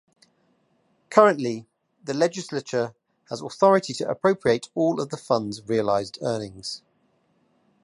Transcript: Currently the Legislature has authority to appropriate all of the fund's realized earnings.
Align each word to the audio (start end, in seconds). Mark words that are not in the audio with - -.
Currently 1.11 1.67
the 2.03 2.15
Legislature 2.15 2.95
has 3.29 3.39
authority 3.39 3.93
to 3.93 4.09
appropriate 4.09 4.67
all 4.73 4.99
of 4.99 5.09
the 5.09 5.15
fund's 5.17 5.67
realized 5.69 6.17
earnings. 6.23 6.81